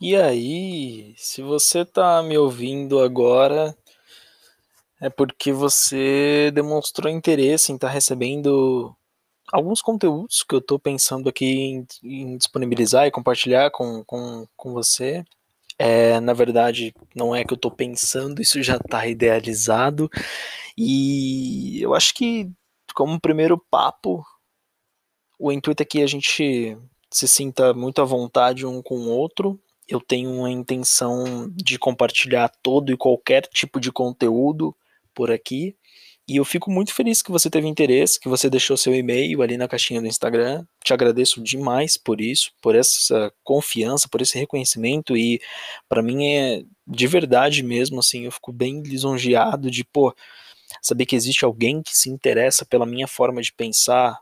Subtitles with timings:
[0.00, 3.76] E aí, se você tá me ouvindo agora,
[5.00, 8.94] é porque você demonstrou interesse em estar tá recebendo
[9.52, 14.72] alguns conteúdos que eu estou pensando aqui em, em, disponibilizar e compartilhar com, com, com
[14.72, 15.24] você.
[15.78, 20.10] É, na verdade, não é que eu estou pensando, isso já está idealizado.
[20.76, 22.50] E eu acho que,
[22.94, 24.24] como primeiro papo,
[25.38, 26.76] o intuito é que a gente
[27.12, 32.50] se sinta muito à vontade um com o outro, eu tenho uma intenção de compartilhar
[32.62, 34.74] todo e qualquer tipo de conteúdo
[35.14, 35.76] por aqui.
[36.26, 39.58] E eu fico muito feliz que você teve interesse, que você deixou seu e-mail ali
[39.58, 40.64] na caixinha do Instagram.
[40.82, 45.40] Te agradeço demais por isso, por essa confiança, por esse reconhecimento e
[45.86, 50.14] para mim é de verdade mesmo assim, eu fico bem lisonjeado de, pô,
[50.82, 54.18] saber que existe alguém que se interessa pela minha forma de pensar,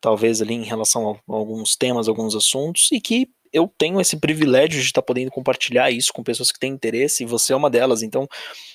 [0.00, 4.80] talvez ali em relação a alguns temas, alguns assuntos e que eu tenho esse privilégio
[4.80, 8.02] de estar podendo compartilhar isso com pessoas que têm interesse, e você é uma delas,
[8.02, 8.28] então,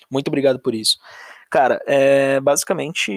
[0.09, 0.97] muito obrigado por isso.
[1.49, 3.11] Cara, é, basicamente,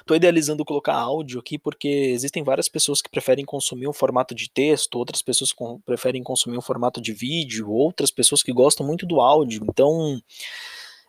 [0.00, 4.50] estou idealizando colocar áudio aqui porque existem várias pessoas que preferem consumir um formato de
[4.50, 9.06] texto, outras pessoas com, preferem consumir um formato de vídeo, outras pessoas que gostam muito
[9.06, 10.20] do áudio, então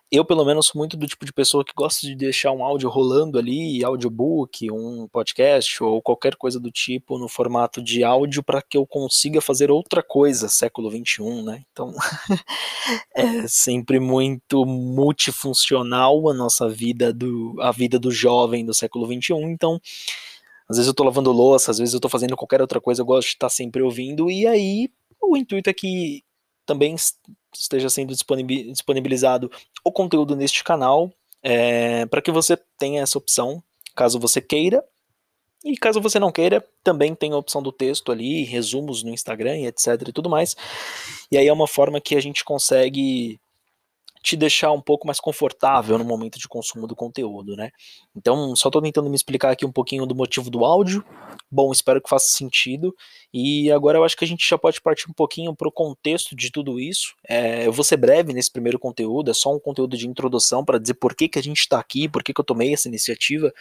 [0.09, 2.89] eu, pelo menos, sou muito do tipo de pessoa que gosta de deixar um áudio
[2.89, 8.61] rolando ali, audiobook, um podcast ou qualquer coisa do tipo no formato de áudio para
[8.61, 11.63] que eu consiga fazer outra coisa, século XXI, né?
[11.71, 11.93] Então,
[13.13, 19.33] é sempre muito multifuncional a nossa vida, do, a vida do jovem do século XXI,
[19.43, 19.79] então.
[20.69, 23.05] Às vezes eu tô lavando louça, às vezes eu tô fazendo qualquer outra coisa, eu
[23.05, 24.89] gosto de estar sempre ouvindo, e aí
[25.21, 26.23] o intuito é que
[26.65, 26.93] também
[27.55, 29.49] esteja sendo disponibilizado
[29.87, 33.63] o conteúdo neste canal, é, para que você tenha essa opção,
[33.95, 34.83] caso você queira.
[35.65, 39.57] E caso você não queira, também tem a opção do texto ali, resumos no Instagram
[39.57, 40.55] e etc e tudo mais.
[41.31, 43.39] E aí é uma forma que a gente consegue
[44.21, 47.71] te deixar um pouco mais confortável no momento de consumo do conteúdo, né?
[48.15, 51.03] Então, só estou tentando me explicar aqui um pouquinho do motivo do áudio.
[51.49, 52.95] Bom, espero que faça sentido.
[53.33, 56.35] E agora eu acho que a gente já pode partir um pouquinho para o contexto
[56.35, 57.13] de tudo isso.
[57.27, 60.79] É, eu vou ser breve nesse primeiro conteúdo, é só um conteúdo de introdução para
[60.79, 63.53] dizer por que, que a gente está aqui, por que, que eu tomei essa iniciativa.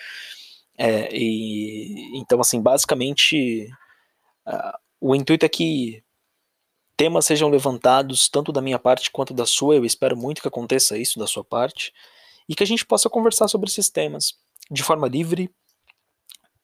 [0.78, 3.68] É, e, então, assim, basicamente,
[4.46, 6.02] uh, o intuito é que
[6.96, 9.76] temas sejam levantados, tanto da minha parte quanto da sua.
[9.76, 11.92] Eu espero muito que aconteça isso da sua parte.
[12.48, 14.34] E que a gente possa conversar sobre esses temas
[14.70, 15.50] de forma livre,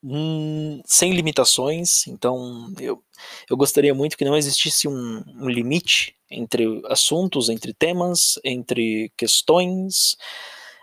[0.03, 2.07] hum, sem limitações.
[2.07, 3.03] Então, eu,
[3.49, 10.17] eu gostaria muito que não existisse um, um limite entre assuntos, entre temas, entre questões.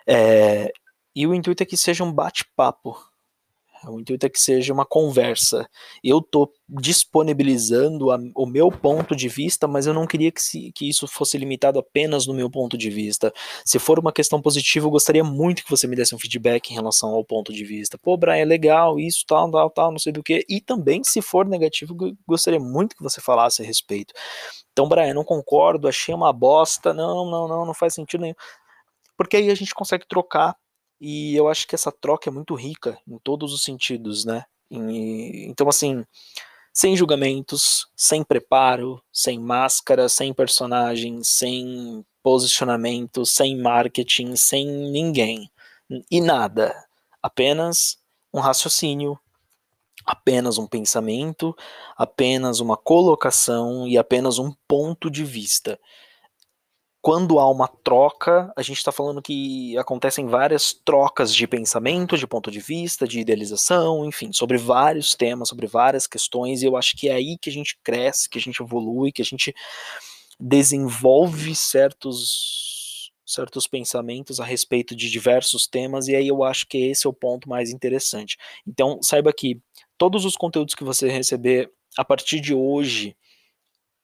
[0.06, 0.72] É,
[1.14, 3.09] e o intuito é que seja um bate-papo
[3.84, 5.68] o intuito é que seja uma conversa.
[6.04, 10.70] Eu estou disponibilizando a, o meu ponto de vista, mas eu não queria que, se,
[10.72, 13.32] que isso fosse limitado apenas no meu ponto de vista.
[13.64, 16.74] Se for uma questão positiva, eu gostaria muito que você me desse um feedback em
[16.74, 17.96] relação ao ponto de vista.
[17.96, 20.44] Pô, Brian, é legal, isso, tal, tal, tal, não sei do que.
[20.48, 21.94] E também, se for negativo,
[22.26, 24.12] gostaria muito que você falasse a respeito.
[24.72, 28.34] Então, Brian, não concordo, achei uma bosta, não, não, não, não faz sentido nenhum.
[29.16, 30.56] Porque aí a gente consegue trocar
[31.00, 34.44] e eu acho que essa troca é muito rica em todos os sentidos, né?
[34.70, 36.04] E, então, assim,
[36.72, 45.50] sem julgamentos, sem preparo, sem máscara, sem personagem, sem posicionamento, sem marketing, sem ninguém.
[46.10, 46.74] E nada.
[47.22, 47.98] Apenas
[48.32, 49.18] um raciocínio,
[50.06, 51.54] apenas um pensamento,
[51.96, 55.78] apenas uma colocação e apenas um ponto de vista
[57.02, 62.26] quando há uma troca, a gente está falando que acontecem várias trocas de pensamento, de
[62.26, 66.94] ponto de vista, de idealização, enfim, sobre vários temas, sobre várias questões, e eu acho
[66.96, 69.54] que é aí que a gente cresce, que a gente evolui, que a gente
[70.38, 77.06] desenvolve certos, certos pensamentos a respeito de diversos temas, e aí eu acho que esse
[77.06, 78.36] é o ponto mais interessante.
[78.66, 79.58] Então, saiba que
[79.96, 83.16] todos os conteúdos que você receber a partir de hoje,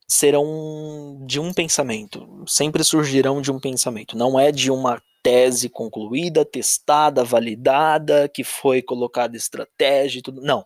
[0.09, 6.45] serão de um pensamento, sempre surgirão de um pensamento, não é de uma tese concluída,
[6.45, 10.65] testada, validada, que foi colocada estratégia e tudo, não,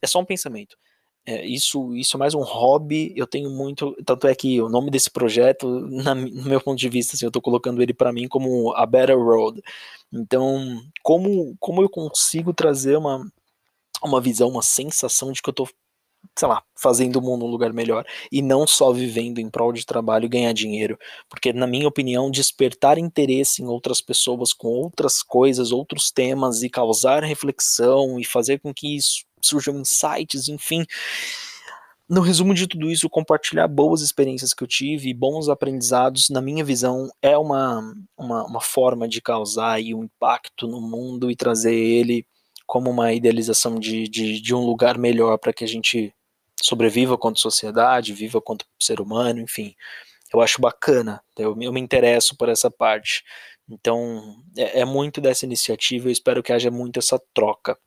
[0.00, 0.76] é só um pensamento.
[1.24, 4.90] É, isso, isso é mais um hobby, eu tenho muito, tanto é que o nome
[4.90, 8.26] desse projeto, na, no meu ponto de vista, assim, eu estou colocando ele para mim
[8.26, 9.62] como a Better Road.
[10.12, 13.24] Então, como, como eu consigo trazer uma,
[14.02, 15.68] uma visão, uma sensação de que eu estou
[16.38, 19.84] sei lá, fazendo o mundo um lugar melhor e não só vivendo em prol de
[19.84, 20.98] trabalho e ganhar dinheiro,
[21.28, 26.70] porque na minha opinião, despertar interesse em outras pessoas com outras coisas, outros temas e
[26.70, 30.86] causar reflexão e fazer com que isso surjam insights, enfim,
[32.08, 36.62] no resumo de tudo isso, compartilhar boas experiências que eu tive, bons aprendizados, na minha
[36.62, 42.26] visão, é uma, uma, uma forma de causar um impacto no mundo e trazer ele
[42.66, 46.14] como uma idealização de, de, de um lugar melhor para que a gente
[46.62, 49.74] sobreviva quanto sociedade, viva quanto ser humano, enfim.
[50.32, 53.22] Eu acho bacana, eu, eu me interesso por essa parte.
[53.68, 57.78] Então, é, é, muito dessa iniciativa, eu espero que haja muito essa troca.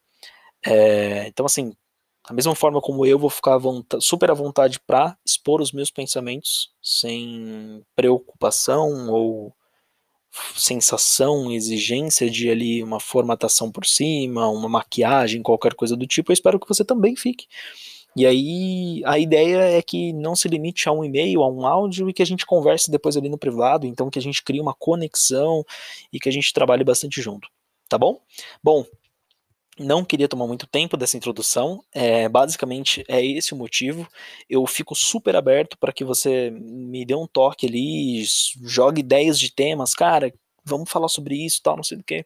[0.66, 1.74] É, então, assim,
[2.28, 5.92] da mesma forma como eu vou ficar vontade, super à vontade para expor os meus
[5.92, 9.56] pensamentos, sem preocupação ou
[10.56, 16.34] sensação, exigência de ali uma formatação por cima, uma maquiagem, qualquer coisa do tipo, eu
[16.34, 17.48] espero que você também fique.
[18.16, 22.10] E aí a ideia é que não se limite a um e-mail, a um áudio
[22.10, 24.74] e que a gente converse depois ali no privado, então que a gente crie uma
[24.74, 25.66] conexão
[26.14, 27.50] e que a gente trabalhe bastante junto,
[27.90, 28.22] tá bom?
[28.64, 28.86] Bom,
[29.80, 34.08] não queria tomar muito tempo dessa introdução, é, basicamente é esse o motivo.
[34.50, 38.24] Eu fico super aberto para que você me dê um toque ali,
[38.64, 40.34] jogue ideias de temas, cara,
[40.66, 42.26] vamos falar sobre isso, tal, não sei do que.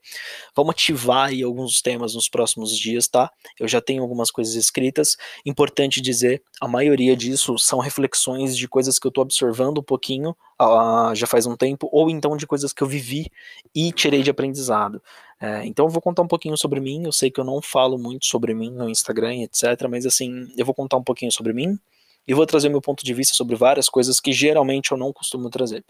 [0.56, 3.31] Vamos ativar aí alguns temas nos próximos dias, tá?
[3.59, 5.18] Eu já tenho algumas coisas escritas.
[5.45, 10.36] Importante dizer, a maioria disso são reflexões de coisas que eu tô observando um pouquinho
[10.62, 13.31] uh, já faz um tempo, ou então de coisas que eu vivi
[13.75, 15.01] e tirei de aprendizado.
[15.41, 17.06] É, então eu vou contar um pouquinho sobre mim.
[17.06, 19.88] Eu sei que eu não falo muito sobre mim no Instagram, etc.
[19.89, 21.80] Mas assim, eu vou contar um pouquinho sobre mim
[22.27, 25.50] e vou trazer meu ponto de vista sobre várias coisas que geralmente eu não costumo
[25.50, 25.83] trazer.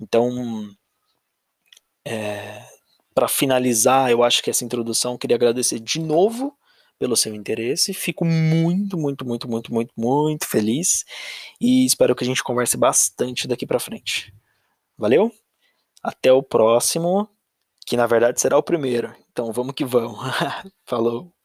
[0.00, 0.68] Então,
[2.08, 2.64] é,
[3.14, 6.56] para finalizar, eu acho que essa introdução, queria agradecer de novo
[6.98, 7.92] pelo seu interesse.
[7.92, 11.04] Fico muito, muito, muito, muito, muito, muito feliz
[11.60, 14.34] e espero que a gente converse bastante daqui para frente.
[14.96, 15.30] Valeu?
[16.02, 17.28] Até o próximo,
[17.86, 19.14] que na verdade será o primeiro.
[19.30, 20.18] Então vamos que vamos.
[20.84, 21.37] Falou.